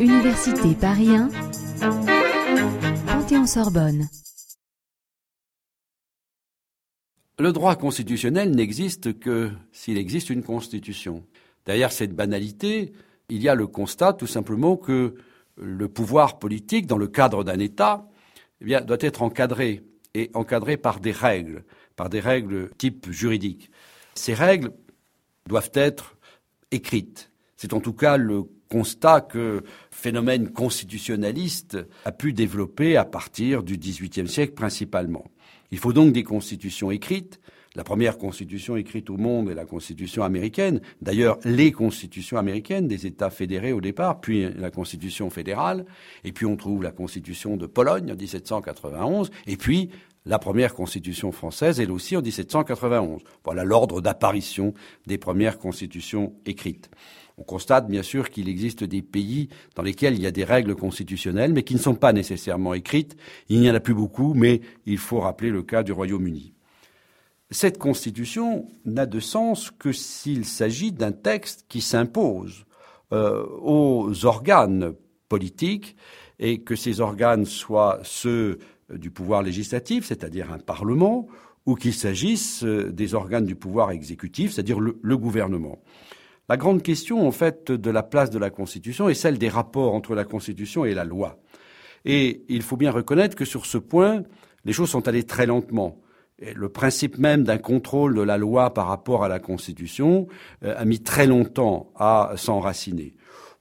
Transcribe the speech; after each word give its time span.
Université 0.00 0.74
Paris 0.80 1.08
1, 1.08 1.28
Panthéon-Sorbonne. 3.06 4.08
Le 7.38 7.52
droit 7.52 7.76
constitutionnel 7.76 8.50
n'existe 8.52 9.18
que 9.18 9.50
s'il 9.72 9.98
existe 9.98 10.30
une 10.30 10.42
constitution. 10.42 11.24
Derrière 11.66 11.92
cette 11.92 12.14
banalité, 12.14 12.92
il 13.28 13.42
y 13.42 13.48
a 13.48 13.54
le 13.54 13.66
constat 13.66 14.12
tout 14.12 14.26
simplement 14.26 14.76
que 14.76 15.14
le 15.56 15.88
pouvoir 15.88 16.38
politique, 16.38 16.86
dans 16.86 16.98
le 16.98 17.08
cadre 17.08 17.42
d'un 17.42 17.58
État, 17.58 18.08
eh 18.60 18.64
bien, 18.64 18.80
doit 18.80 18.98
être 19.00 19.22
encadré 19.22 19.82
et 20.14 20.30
encadré 20.34 20.76
par 20.76 21.00
des 21.00 21.12
règles, 21.12 21.64
par 21.96 22.08
des 22.08 22.20
règles 22.20 22.70
type 22.78 23.10
juridique. 23.10 23.70
Ces 24.14 24.34
règles 24.34 24.72
doivent 25.48 25.72
être 25.74 26.16
écrites. 26.74 27.30
C'est 27.56 27.72
en 27.72 27.80
tout 27.80 27.92
cas 27.92 28.16
le 28.16 28.42
constat 28.68 29.20
que 29.20 29.62
phénomène 29.90 30.50
constitutionnaliste 30.50 31.78
a 32.04 32.12
pu 32.12 32.32
développer 32.32 32.96
à 32.96 33.04
partir 33.04 33.62
du 33.62 33.78
XVIIIe 33.78 34.28
siècle 34.28 34.54
principalement. 34.54 35.24
Il 35.70 35.78
faut 35.78 35.92
donc 35.92 36.12
des 36.12 36.24
constitutions 36.24 36.90
écrites. 36.90 37.40
La 37.76 37.82
première 37.82 38.18
constitution 38.18 38.76
écrite 38.76 39.10
au 39.10 39.16
monde 39.16 39.50
est 39.50 39.54
la 39.54 39.64
constitution 39.64 40.22
américaine. 40.22 40.80
D'ailleurs, 41.02 41.38
les 41.44 41.72
constitutions 41.72 42.36
américaines 42.36 42.86
des 42.86 43.06
États 43.06 43.30
fédérés 43.30 43.72
au 43.72 43.80
départ, 43.80 44.20
puis 44.20 44.48
la 44.54 44.70
constitution 44.70 45.28
fédérale, 45.30 45.84
et 46.22 46.30
puis 46.30 46.46
on 46.46 46.56
trouve 46.56 46.84
la 46.84 46.92
constitution 46.92 47.56
de 47.56 47.66
Pologne 47.66 48.12
en 48.12 48.16
1791, 48.16 49.30
et 49.48 49.56
puis 49.56 49.90
la 50.26 50.38
première 50.38 50.74
constitution 50.74 51.32
française, 51.32 51.80
elle 51.80 51.90
aussi 51.90 52.16
en 52.16 52.22
1791. 52.22 53.22
Voilà 53.44 53.64
l'ordre 53.64 54.00
d'apparition 54.00 54.72
des 55.06 55.18
premières 55.18 55.58
constitutions 55.58 56.34
écrites. 56.46 56.90
On 57.36 57.42
constate 57.42 57.88
bien 57.88 58.02
sûr 58.02 58.30
qu'il 58.30 58.48
existe 58.48 58.84
des 58.84 59.02
pays 59.02 59.48
dans 59.74 59.82
lesquels 59.82 60.14
il 60.14 60.22
y 60.22 60.26
a 60.26 60.30
des 60.30 60.44
règles 60.44 60.76
constitutionnelles, 60.76 61.52
mais 61.52 61.64
qui 61.64 61.74
ne 61.74 61.80
sont 61.80 61.96
pas 61.96 62.12
nécessairement 62.12 62.74
écrites. 62.74 63.16
Il 63.48 63.60
n'y 63.60 63.70
en 63.70 63.74
a 63.74 63.80
plus 63.80 63.94
beaucoup, 63.94 64.34
mais 64.34 64.60
il 64.86 64.98
faut 64.98 65.20
rappeler 65.20 65.50
le 65.50 65.62
cas 65.62 65.82
du 65.82 65.92
Royaume-Uni. 65.92 66.54
Cette 67.50 67.78
constitution 67.78 68.68
n'a 68.84 69.06
de 69.06 69.20
sens 69.20 69.70
que 69.70 69.92
s'il 69.92 70.44
s'agit 70.44 70.92
d'un 70.92 71.12
texte 71.12 71.66
qui 71.68 71.80
s'impose 71.80 72.64
euh, 73.12 73.44
aux 73.60 74.24
organes 74.24 74.94
politiques 75.28 75.96
et 76.38 76.62
que 76.62 76.76
ces 76.76 77.00
organes 77.00 77.44
soient 77.44 78.00
ceux 78.02 78.58
du 78.92 79.10
pouvoir 79.10 79.42
législatif, 79.42 80.06
c'est-à-dire 80.06 80.52
un 80.52 80.58
Parlement, 80.58 81.26
ou 81.66 81.74
qu'il 81.74 81.94
s'agisse 81.94 82.62
euh, 82.64 82.92
des 82.92 83.14
organes 83.14 83.46
du 83.46 83.56
pouvoir 83.56 83.90
exécutif, 83.90 84.52
c'est-à-dire 84.52 84.80
le, 84.80 85.16
gouvernement. 85.16 85.78
La 86.48 86.56
grande 86.56 86.82
question, 86.82 87.26
en 87.26 87.30
fait, 87.30 87.72
de 87.72 87.90
la 87.90 88.02
place 88.02 88.30
de 88.30 88.38
la 88.38 88.50
Constitution 88.50 89.08
est 89.08 89.14
celle 89.14 89.38
des 89.38 89.48
rapports 89.48 89.94
entre 89.94 90.14
la 90.14 90.24
Constitution 90.24 90.84
et 90.84 90.94
la 90.94 91.04
loi. 91.04 91.38
Et 92.04 92.44
il 92.48 92.62
faut 92.62 92.76
bien 92.76 92.90
reconnaître 92.90 93.34
que 93.34 93.46
sur 93.46 93.64
ce 93.64 93.78
point, 93.78 94.24
les 94.66 94.74
choses 94.74 94.90
sont 94.90 95.08
allées 95.08 95.24
très 95.24 95.46
lentement. 95.46 96.00
le 96.38 96.68
principe 96.68 97.16
même 97.16 97.44
d'un 97.44 97.58
contrôle 97.58 98.14
de 98.14 98.20
la 98.20 98.36
loi 98.36 98.74
par 98.74 98.88
rapport 98.88 99.24
à 99.24 99.28
la 99.28 99.38
Constitution 99.38 100.26
euh, 100.64 100.74
a 100.76 100.84
mis 100.84 101.00
très 101.00 101.26
longtemps 101.26 101.92
à 101.96 102.32
s'enraciner 102.36 103.14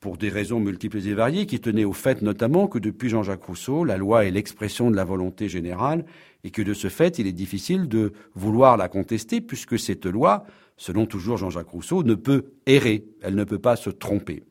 pour 0.00 0.16
des 0.16 0.30
raisons 0.30 0.60
multiples 0.60 1.06
et 1.06 1.14
variées, 1.14 1.44
qui 1.44 1.60
tenaient 1.60 1.84
au 1.84 1.92
fait 1.92 2.22
notamment 2.22 2.66
que 2.66 2.78
depuis 2.78 3.10
Jean-Jacques 3.10 3.44
Rousseau, 3.44 3.84
la 3.84 3.98
loi 3.98 4.24
est 4.24 4.30
l'expression 4.30 4.90
de 4.90 4.96
la 4.96 5.04
volonté 5.04 5.48
générale, 5.48 6.06
et 6.42 6.50
que 6.50 6.62
de 6.62 6.72
ce 6.72 6.88
fait, 6.88 7.18
il 7.18 7.26
est 7.26 7.32
difficile 7.32 7.86
de 7.86 8.12
vouloir 8.34 8.78
la 8.78 8.88
contester, 8.88 9.42
puisque 9.42 9.78
cette 9.78 10.06
loi, 10.06 10.44
selon 10.78 11.04
toujours 11.04 11.36
Jean-Jacques 11.36 11.68
Rousseau, 11.68 12.02
ne 12.02 12.14
peut 12.14 12.46
errer, 12.64 13.04
elle 13.20 13.34
ne 13.34 13.44
peut 13.44 13.58
pas 13.58 13.76
se 13.76 13.90
tromper. 13.90 14.44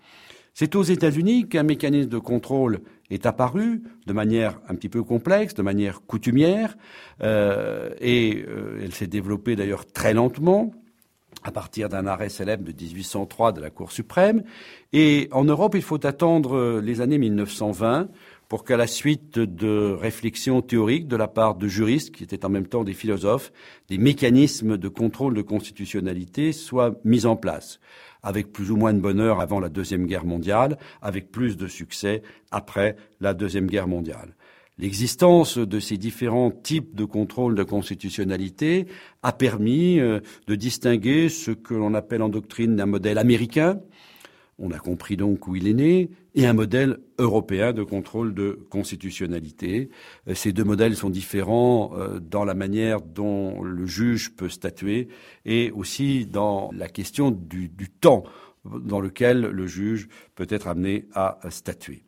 C'est 0.54 0.76
aux 0.76 0.84
États-Unis 0.84 1.48
qu'un 1.48 1.64
mécanisme 1.64 2.10
de 2.10 2.20
contrôle 2.20 2.82
est 3.10 3.26
apparu 3.26 3.82
de 4.06 4.14
manière 4.14 4.60
un 4.68 4.76
petit 4.76 4.90
peu 4.90 5.04
complexe, 5.04 5.56
de 5.56 5.64
manière 5.64 6.02
coutumière, 6.02 6.78
euh, 7.24 7.90
et 8.00 8.46
euh, 8.48 8.82
elle 8.84 8.94
s'est 8.94 9.08
développée 9.08 9.56
d'ailleurs 9.56 9.88
très 9.88 10.14
lentement 10.14 10.72
à 11.44 11.52
partir 11.52 11.90
d'un 11.90 12.06
arrêt 12.06 12.30
célèbre 12.30 12.64
de 12.64 12.72
1803 12.72 13.54
de 13.54 13.62
la 13.62 13.70
Cour 13.70 13.92
suprême. 13.92 14.44
Et 14.94 15.30
en 15.32 15.46
Europe, 15.46 15.76
il 15.76 15.82
faut 15.82 16.06
attendre 16.06 16.56
euh, 16.56 16.82
les 16.82 17.02
années 17.02 17.18
1920 17.18 18.10
pour 18.50 18.66
qu'à 18.66 18.78
la 18.78 18.88
suite 18.88 19.38
de 19.38 19.96
réflexions 20.00 20.62
théoriques 20.62 21.08
de 21.08 21.16
la 21.16 21.28
part 21.28 21.56
de 21.56 21.68
juristes, 21.68 22.14
qui 22.14 22.24
étaient 22.24 22.46
en 22.46 22.50
même 22.50 22.66
temps 22.66 22.84
des 22.84 22.96
philosophes, 22.96 23.54
des 23.90 24.00
mécanismes 24.00 24.76
de 24.76 24.88
contrôle 24.90 25.36
de 25.36 25.44
constitutionnalité 25.44 26.52
soient 26.52 26.96
mis 27.04 27.28
en 27.28 27.36
place, 27.36 27.80
avec 28.24 28.52
plus 28.52 28.72
ou 28.72 28.76
moins 28.76 28.94
de 28.94 29.00
bonheur 29.00 29.40
avant 29.40 29.60
la 29.60 29.70
Deuxième 29.70 30.08
Guerre 30.08 30.26
mondiale, 30.26 30.80
avec 31.04 31.32
plus 31.32 31.58
de 31.58 31.68
succès 31.68 32.24
après 32.50 32.96
la 33.22 33.36
Deuxième 33.36 33.68
Guerre 33.68 33.88
mondiale. 33.88 34.36
L'existence 34.80 35.58
de 35.58 35.80
ces 35.82 35.98
différents 35.98 36.52
types 36.52 36.96
de 36.96 37.04
contrôle 37.04 37.54
de 37.54 37.64
constitutionnalité 37.64 38.88
a 39.24 39.34
permis 39.34 40.00
euh, 40.00 40.22
de 40.48 40.56
distinguer 40.56 41.28
ce 41.28 41.52
que 41.52 41.74
l'on 41.74 41.94
appelle 41.94 42.22
en 42.22 42.30
doctrine 42.30 42.80
un 42.80 42.86
modèle 42.86 43.18
américain, 43.18 43.82
on 44.58 44.72
a 44.72 44.80
compris 44.80 45.18
donc 45.18 45.48
où 45.48 45.56
il 45.58 45.68
est 45.68 45.74
né, 45.74 46.10
et 46.34 46.46
un 46.46 46.54
modèle 46.54 47.00
européen 47.18 47.74
de 47.74 47.84
contrôle 47.84 48.34
de 48.34 48.60
constitutionnalité. 48.70 49.90
Euh, 50.30 50.34
ces 50.34 50.54
deux 50.54 50.64
modèles 50.64 50.96
sont 50.96 51.10
différents 51.10 51.92
euh, 51.96 52.20
dans 52.20 52.46
la 52.46 52.54
manière 52.54 53.02
dont 53.02 53.62
le 53.62 53.86
juge 53.86 54.34
peut 54.38 54.50
statuer 54.50 55.10
et 55.44 55.72
aussi 55.72 56.26
dans 56.26 56.70
la 56.74 56.88
question 56.88 57.32
du, 57.32 57.70
temps 58.00 58.24
dans 58.64 59.02
lequel 59.02 59.42
le 59.42 59.68
juge 59.68 60.08
peut 60.36 60.48
être 60.50 60.68
amené 60.68 61.08
à 61.14 61.38
statuer. 61.50 62.04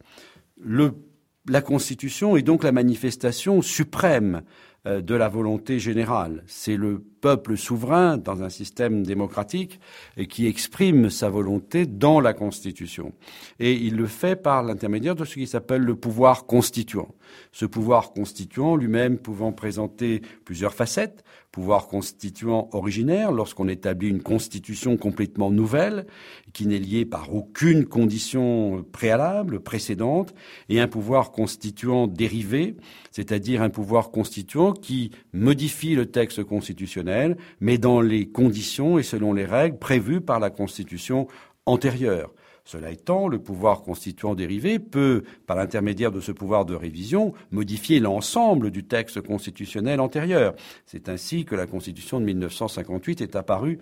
La 1.47 1.61
Constitution 1.61 2.37
est 2.37 2.43
donc 2.43 2.63
la 2.63 2.71
manifestation 2.71 3.61
suprême 3.61 4.43
de 4.85 5.15
la 5.15 5.29
volonté 5.29 5.77
générale. 5.77 6.43
C'est 6.47 6.75
le 6.75 7.03
peuple 7.21 7.55
souverain 7.55 8.17
dans 8.17 8.41
un 8.41 8.49
système 8.49 9.03
démocratique 9.05 9.79
qui 10.27 10.47
exprime 10.47 11.09
sa 11.09 11.29
volonté 11.29 11.85
dans 11.85 12.19
la 12.19 12.33
Constitution. 12.33 13.13
Et 13.59 13.73
il 13.73 13.95
le 13.95 14.07
fait 14.07 14.35
par 14.35 14.63
l'intermédiaire 14.63 15.15
de 15.15 15.23
ce 15.23 15.35
qui 15.35 15.45
s'appelle 15.45 15.83
le 15.83 15.95
pouvoir 15.95 16.45
constituant. 16.47 17.13
Ce 17.51 17.65
pouvoir 17.65 18.11
constituant 18.11 18.75
lui-même 18.75 19.17
pouvant 19.17 19.51
présenter 19.51 20.21
plusieurs 20.45 20.73
facettes, 20.73 21.23
pouvoir 21.51 21.87
constituant 21.87 22.69
originaire 22.71 23.31
lorsqu'on 23.31 23.67
établit 23.67 24.09
une 24.09 24.23
constitution 24.23 24.97
complètement 24.97 25.51
nouvelle 25.51 26.07
qui 26.53 26.65
n'est 26.65 26.79
liée 26.79 27.05
par 27.05 27.33
aucune 27.33 27.85
condition 27.85 28.85
préalable, 28.91 29.59
précédente, 29.59 30.33
et 30.69 30.79
un 30.79 30.87
pouvoir 30.87 31.31
constituant 31.31 32.07
dérivé, 32.07 32.75
c'est-à-dire 33.11 33.61
un 33.61 33.69
pouvoir 33.69 34.11
constituant 34.11 34.70
qui 34.73 35.11
modifie 35.33 35.95
le 35.95 36.07
texte 36.07 36.43
constitutionnel, 36.43 37.37
mais 37.59 37.77
dans 37.77 38.01
les 38.01 38.27
conditions 38.27 38.97
et 38.97 39.03
selon 39.03 39.33
les 39.33 39.45
règles 39.45 39.77
prévues 39.77 40.21
par 40.21 40.39
la 40.39 40.49
Constitution 40.49 41.27
antérieure. 41.65 42.33
Cela 42.63 42.91
étant, 42.91 43.27
le 43.27 43.39
pouvoir 43.39 43.81
constituant 43.81 44.35
dérivé 44.35 44.79
peut, 44.79 45.23
par 45.47 45.57
l'intermédiaire 45.57 46.11
de 46.11 46.21
ce 46.21 46.31
pouvoir 46.31 46.65
de 46.65 46.75
révision, 46.75 47.33
modifier 47.51 47.99
l'ensemble 47.99 48.71
du 48.71 48.83
texte 48.83 49.21
constitutionnel 49.21 49.99
antérieur. 49.99 50.53
C'est 50.85 51.09
ainsi 51.09 51.45
que 51.45 51.55
la 51.55 51.67
Constitution 51.67 52.19
de 52.19 52.25
1958 52.25 53.21
est 53.21 53.35
apparue 53.35 53.79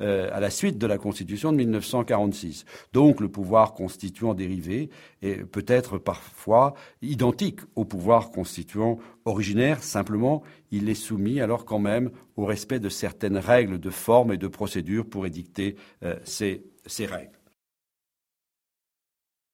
euh, 0.00 0.28
à 0.32 0.40
la 0.40 0.50
suite 0.50 0.78
de 0.78 0.86
la 0.86 0.98
Constitution 0.98 1.52
de 1.52 1.56
1946. 1.56 2.64
Donc 2.92 3.20
le 3.20 3.28
pouvoir 3.28 3.74
constituant 3.74 4.34
dérivé 4.34 4.90
est 5.22 5.44
peut-être 5.44 5.98
parfois 5.98 6.74
identique 7.02 7.60
au 7.74 7.84
pouvoir 7.84 8.30
constituant 8.30 8.98
originaire, 9.24 9.82
simplement 9.82 10.42
il 10.70 10.88
est 10.88 10.94
soumis 10.94 11.40
alors 11.40 11.64
quand 11.64 11.78
même 11.78 12.10
au 12.36 12.44
respect 12.44 12.80
de 12.80 12.88
certaines 12.88 13.38
règles 13.38 13.78
de 13.78 13.90
forme 13.90 14.32
et 14.32 14.36
de 14.36 14.48
procédure 14.48 15.06
pour 15.06 15.26
édicter 15.26 15.76
euh, 16.02 16.16
ces, 16.24 16.62
ces 16.86 17.06
règles. 17.06 17.37